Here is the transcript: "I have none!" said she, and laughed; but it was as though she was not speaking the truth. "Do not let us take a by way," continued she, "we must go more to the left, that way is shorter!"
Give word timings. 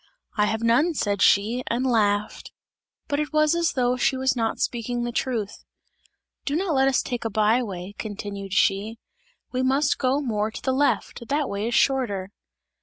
"I 0.35 0.45
have 0.47 0.63
none!" 0.63 0.95
said 0.95 1.21
she, 1.21 1.63
and 1.67 1.85
laughed; 1.85 2.51
but 3.07 3.19
it 3.19 3.31
was 3.31 3.53
as 3.53 3.73
though 3.73 3.97
she 3.97 4.17
was 4.17 4.35
not 4.35 4.59
speaking 4.59 5.03
the 5.03 5.11
truth. 5.11 5.63
"Do 6.43 6.55
not 6.55 6.73
let 6.73 6.87
us 6.87 7.03
take 7.03 7.23
a 7.23 7.29
by 7.29 7.61
way," 7.61 7.93
continued 7.99 8.51
she, 8.53 8.97
"we 9.51 9.61
must 9.61 9.99
go 9.99 10.19
more 10.19 10.49
to 10.49 10.61
the 10.63 10.73
left, 10.73 11.27
that 11.27 11.47
way 11.47 11.67
is 11.67 11.75
shorter!" 11.75 12.31